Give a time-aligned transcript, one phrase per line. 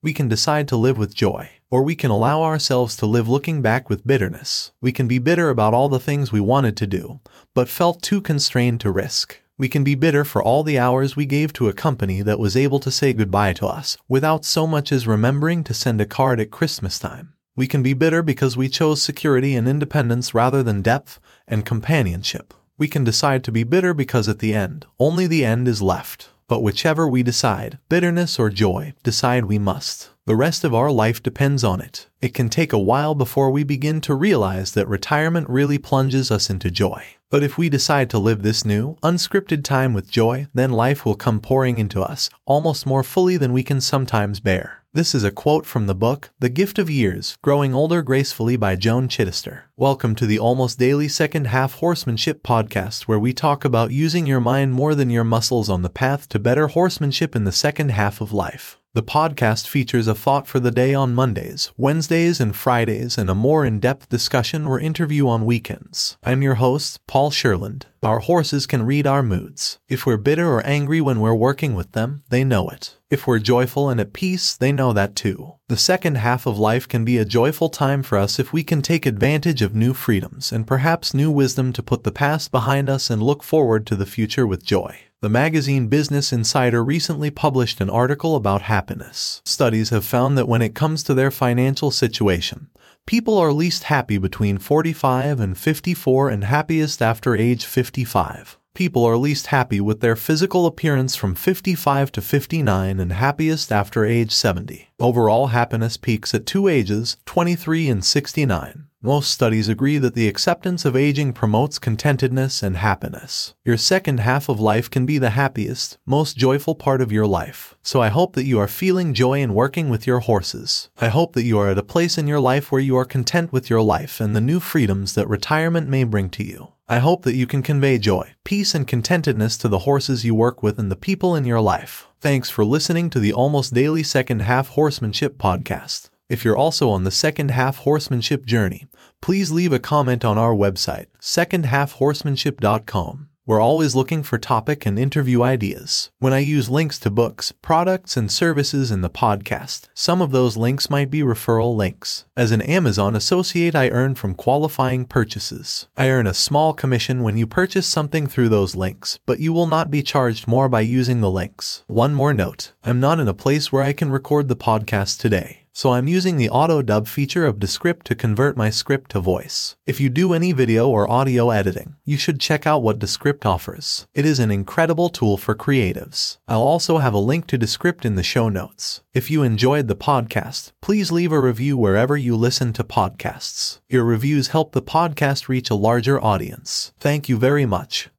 [0.00, 3.62] We can decide to live with joy, or we can allow ourselves to live looking
[3.62, 4.70] back with bitterness.
[4.80, 7.18] We can be bitter about all the things we wanted to do,
[7.52, 9.40] but felt too constrained to risk.
[9.56, 12.56] We can be bitter for all the hours we gave to a company that was
[12.56, 16.38] able to say goodbye to us without so much as remembering to send a card
[16.38, 17.32] at Christmas time.
[17.56, 21.18] We can be bitter because we chose security and independence rather than depth
[21.48, 22.54] and companionship.
[22.78, 26.28] We can decide to be bitter because at the end, only the end is left.
[26.48, 30.10] But whichever we decide, bitterness or joy, decide we must.
[30.28, 32.06] The rest of our life depends on it.
[32.20, 36.50] It can take a while before we begin to realize that retirement really plunges us
[36.50, 37.02] into joy.
[37.30, 41.14] But if we decide to live this new, unscripted time with joy, then life will
[41.14, 44.82] come pouring into us, almost more fully than we can sometimes bear.
[44.92, 48.76] This is a quote from the book, The Gift of Years Growing Older Gracefully by
[48.76, 49.62] Joan Chittister.
[49.78, 54.40] Welcome to the almost daily second half horsemanship podcast, where we talk about using your
[54.40, 58.20] mind more than your muscles on the path to better horsemanship in the second half
[58.20, 58.77] of life.
[58.94, 63.34] The podcast features a thought for the day on Mondays, Wednesdays, and Fridays, and a
[63.34, 66.16] more in depth discussion or interview on weekends.
[66.24, 67.84] I'm your host, Paul Sherland.
[68.00, 69.80] Our horses can read our moods.
[69.88, 72.96] If we're bitter or angry when we're working with them, they know it.
[73.10, 75.54] If we're joyful and at peace, they know that too.
[75.66, 78.82] The second half of life can be a joyful time for us if we can
[78.82, 83.10] take advantage of new freedoms and perhaps new wisdom to put the past behind us
[83.10, 85.00] and look forward to the future with joy.
[85.20, 89.42] The magazine Business Insider recently published an article about happiness.
[89.44, 92.68] Studies have found that when it comes to their financial situation,
[93.04, 98.58] people are least happy between 45 and 54 and happiest after age 55.
[98.74, 104.04] People are least happy with their physical appearance from 55 to 59 and happiest after
[104.04, 104.90] age 70.
[105.00, 108.87] Overall happiness peaks at two ages, 23 and 69.
[109.00, 113.54] Most studies agree that the acceptance of aging promotes contentedness and happiness.
[113.64, 117.76] Your second half of life can be the happiest, most joyful part of your life.
[117.80, 120.90] So I hope that you are feeling joy in working with your horses.
[121.00, 123.52] I hope that you are at a place in your life where you are content
[123.52, 126.72] with your life and the new freedoms that retirement may bring to you.
[126.88, 130.60] I hope that you can convey joy, peace, and contentedness to the horses you work
[130.60, 132.08] with and the people in your life.
[132.20, 136.10] Thanks for listening to the almost daily second half horsemanship podcast.
[136.28, 138.86] If you're also on the second half horsemanship journey,
[139.22, 143.28] please leave a comment on our website, secondhalfhorsemanship.com.
[143.46, 146.10] We're always looking for topic and interview ideas.
[146.18, 150.58] When I use links to books, products, and services in the podcast, some of those
[150.58, 152.26] links might be referral links.
[152.36, 155.88] As an Amazon associate, I earn from qualifying purchases.
[155.96, 159.66] I earn a small commission when you purchase something through those links, but you will
[159.66, 161.84] not be charged more by using the links.
[161.86, 165.60] One more note I'm not in a place where I can record the podcast today
[165.78, 169.76] so I'm using the auto dub feature of Descript to convert my script to voice.
[169.86, 174.08] If you do any video or audio editing, you should check out what Descript offers.
[174.12, 176.38] It is an incredible tool for creatives.
[176.48, 179.02] I'll also have a link to Descript in the show notes.
[179.14, 183.78] If you enjoyed the podcast, please leave a review wherever you listen to podcasts.
[183.88, 186.92] Your reviews help the podcast reach a larger audience.
[186.98, 188.06] Thank you very much.